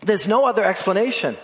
[0.00, 1.36] There's no other explanation.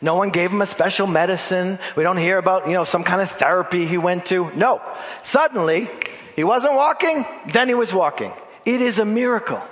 [0.00, 1.78] No one gave him a special medicine.
[1.96, 4.50] We don't hear about, you know, some kind of therapy he went to.
[4.54, 4.82] No.
[5.22, 5.88] Suddenly,
[6.36, 8.32] he wasn't walking, then he was walking.
[8.64, 9.62] It is a miracle.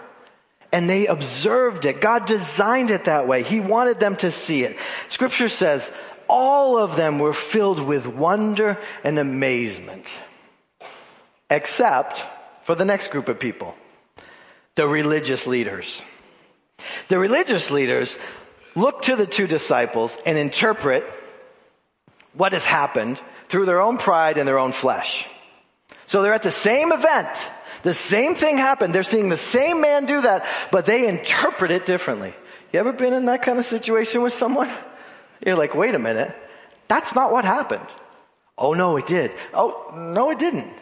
[0.72, 2.00] And they observed it.
[2.00, 3.42] God designed it that way.
[3.44, 4.76] He wanted them to see it.
[5.08, 5.92] Scripture says,
[6.26, 10.12] all of them were filled with wonder and amazement.
[11.50, 12.24] Except
[12.62, 13.76] for the next group of people
[14.74, 16.02] the religious leaders.
[17.08, 18.18] The religious leaders
[18.74, 21.04] look to the two disciples and interpret
[22.32, 25.28] what has happened through their own pride and their own flesh.
[26.06, 27.28] So they're at the same event.
[27.82, 28.94] The same thing happened.
[28.94, 32.34] They're seeing the same man do that, but they interpret it differently.
[32.72, 34.70] You ever been in that kind of situation with someone?
[35.44, 36.34] You're like, wait a minute.
[36.88, 37.86] That's not what happened.
[38.56, 39.32] Oh, no, it did.
[39.52, 40.72] Oh, no, it didn't.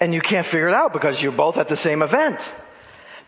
[0.00, 2.38] And you can't figure it out because you're both at the same event.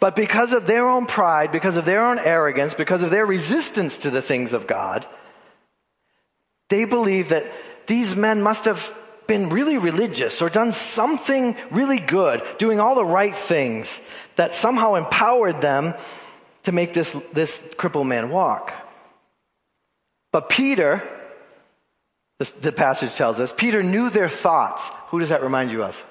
[0.00, 3.98] But because of their own pride, because of their own arrogance, because of their resistance
[3.98, 5.06] to the things of God,
[6.68, 7.50] they believe that
[7.86, 8.94] these men must have
[9.26, 14.00] been really religious or done something really good, doing all the right things
[14.36, 15.94] that somehow empowered them
[16.62, 18.72] to make this, this crippled man walk.
[20.32, 21.02] But Peter,
[22.38, 24.88] the, the passage tells us, Peter knew their thoughts.
[25.08, 26.04] Who does that remind you of?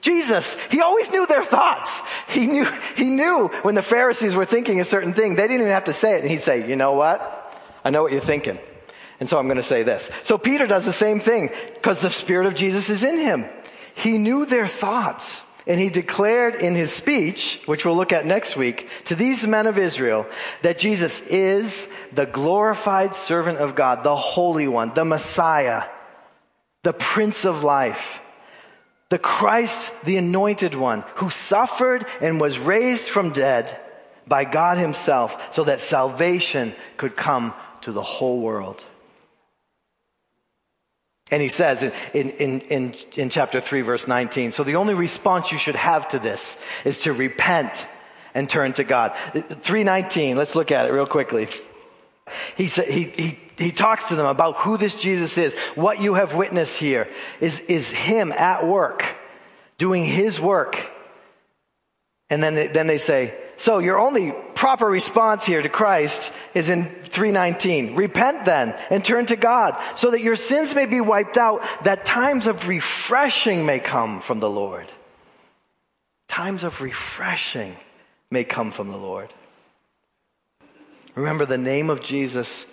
[0.00, 2.00] Jesus, he always knew their thoughts.
[2.28, 5.72] He knew, he knew when the Pharisees were thinking a certain thing, they didn't even
[5.72, 6.22] have to say it.
[6.22, 7.20] And he'd say, you know what?
[7.84, 8.58] I know what you're thinking.
[9.20, 10.10] And so I'm going to say this.
[10.22, 13.46] So Peter does the same thing because the Spirit of Jesus is in him.
[13.94, 15.42] He knew their thoughts.
[15.66, 19.66] And he declared in his speech, which we'll look at next week, to these men
[19.66, 20.26] of Israel
[20.62, 25.82] that Jesus is the glorified servant of God, the Holy One, the Messiah,
[26.84, 28.20] the Prince of Life
[29.10, 33.78] the Christ, the anointed one, who suffered and was raised from dead
[34.26, 38.84] by God himself so that salvation could come to the whole world.
[41.30, 41.92] And he says in,
[42.30, 46.18] in, in, in, chapter 3, verse 19, so the only response you should have to
[46.18, 47.86] this is to repent
[48.34, 49.14] and turn to God.
[49.34, 51.48] 319, let's look at it real quickly.
[52.56, 55.54] He, he, he, he talks to them about who this Jesus is.
[55.74, 57.08] What you have witnessed here
[57.40, 59.04] is, is him at work,
[59.78, 60.90] doing his work.
[62.30, 66.70] And then they, then they say, so your only proper response here to Christ is
[66.70, 67.96] in 319.
[67.96, 72.04] Repent then and turn to God so that your sins may be wiped out, that
[72.04, 74.86] times of refreshing may come from the Lord.
[76.28, 77.76] Times of refreshing
[78.30, 79.34] may come from the Lord.
[81.18, 82.64] Remember, the name of Jesus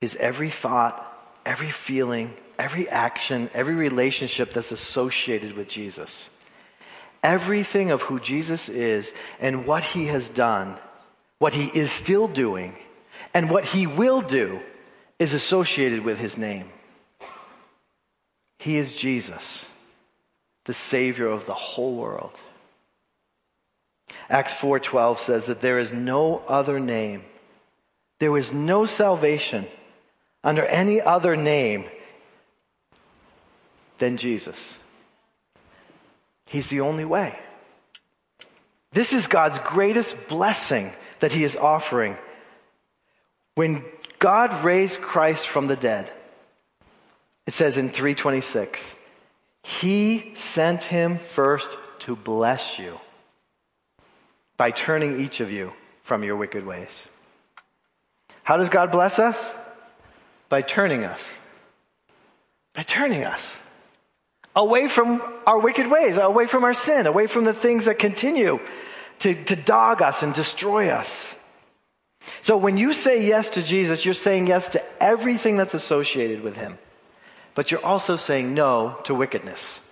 [0.00, 1.04] is every thought,
[1.44, 6.28] every feeling, every action, every relationship that's associated with Jesus.
[7.22, 10.76] everything of who Jesus is and what he has done,
[11.38, 12.76] what he is still doing,
[13.34, 14.60] and what he will do
[15.18, 16.70] is associated with his name.
[18.58, 19.66] He is Jesus,
[20.64, 22.32] the Savior of the whole world.
[24.30, 27.24] Acts 4:12 says that there is no other name.
[28.18, 29.66] There is no salvation
[30.42, 31.84] under any other name
[33.98, 34.76] than Jesus.
[36.46, 37.38] He's the only way.
[38.92, 42.16] This is God's greatest blessing that he is offering.
[43.54, 43.84] When
[44.18, 46.10] God raised Christ from the dead,
[47.46, 48.94] it says in 326,
[49.62, 52.98] he sent him first to bless you
[54.56, 57.06] by turning each of you from your wicked ways.
[58.48, 59.52] How does God bless us?
[60.48, 61.22] By turning us.
[62.72, 63.58] By turning us
[64.56, 68.58] away from our wicked ways, away from our sin, away from the things that continue
[69.18, 71.34] to, to dog us and destroy us.
[72.40, 76.56] So when you say yes to Jesus, you're saying yes to everything that's associated with
[76.56, 76.78] him.
[77.54, 79.82] But you're also saying no to wickedness.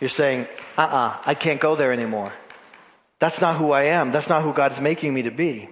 [0.00, 0.46] You're saying,
[0.76, 2.32] uh uh-uh, uh I can't go there anymore.
[3.18, 4.12] That's not who I am.
[4.12, 5.68] That's not who God's making me to be.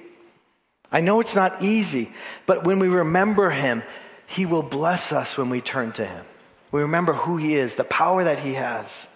[0.90, 2.10] I know it's not easy,
[2.46, 3.82] but when we remember him,
[4.26, 6.24] he will bless us when we turn to him.
[6.72, 9.06] We remember who he is, the power that he has.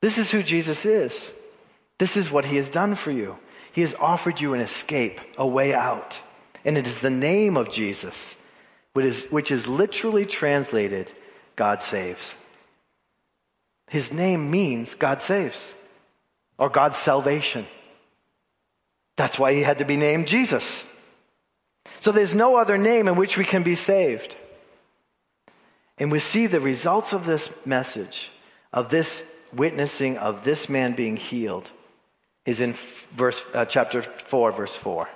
[0.00, 1.32] This is who Jesus is.
[1.98, 3.38] This is what he has done for you.
[3.72, 6.20] He has offered you an escape, a way out.
[6.64, 8.36] And it is the name of Jesus,
[8.92, 11.10] which is, which is literally translated,
[11.56, 12.34] God saves.
[13.88, 15.72] His name means God saves,
[16.58, 17.66] or God's salvation.
[19.18, 20.86] That's why he had to be named Jesus.
[21.98, 24.36] So there's no other name in which we can be saved.
[25.98, 28.30] And we see the results of this message,
[28.72, 31.68] of this witnessing of this man being healed,
[32.46, 32.74] is in
[33.16, 35.08] verse, uh, chapter 4, verse 4.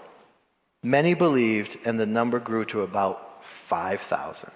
[0.82, 4.50] Many believed, and the number grew to about 5,000.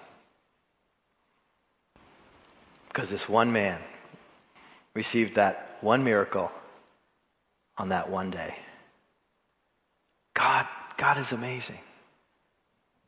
[2.89, 3.79] Because this one man
[4.93, 6.51] received that one miracle
[7.77, 8.53] on that one day.
[10.37, 10.67] God,
[10.97, 11.79] God is amazing.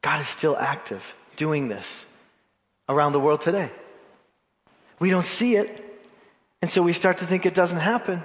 [0.01, 2.05] God is still active doing this
[2.88, 3.69] around the world today.
[4.97, 5.69] We don't see it,
[6.63, 8.23] and so we start to think it doesn't happen.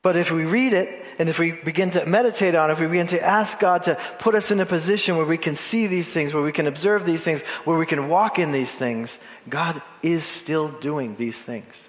[0.00, 2.86] But if we read it, and if we begin to meditate on it, if we
[2.86, 6.08] begin to ask God to put us in a position where we can see these
[6.08, 9.18] things, where we can observe these things, where we can walk in these things,
[9.48, 11.82] God is still doing these things.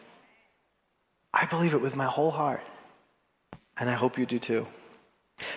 [1.32, 2.64] I believe it with my whole heart.
[3.78, 4.66] And I hope you do too.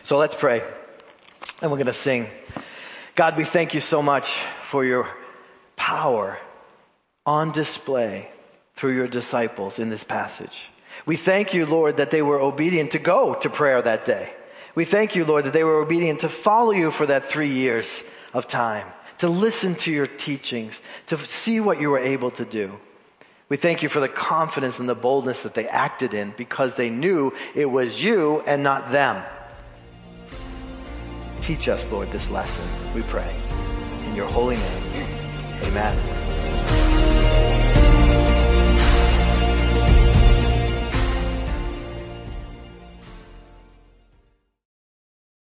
[0.03, 0.63] So let's pray.
[1.63, 2.29] And we're going to sing.
[3.15, 4.31] God, we thank you so much
[4.63, 5.09] for your
[5.77, 6.39] power
[7.27, 8.31] on display
[8.75, 10.71] through your disciples in this passage.
[11.07, 14.33] We thank you, Lord, that they were obedient to go to prayer that day.
[14.75, 18.03] We thank you, Lord, that they were obedient to follow you for that three years
[18.33, 18.87] of time,
[19.19, 22.79] to listen to your teachings, to see what you were able to do.
[23.49, 26.89] We thank you for the confidence and the boldness that they acted in because they
[26.89, 29.25] knew it was you and not them.
[31.51, 33.35] Teach us, Lord, this lesson, we pray.
[34.05, 35.09] In your holy name,
[35.65, 36.30] amen.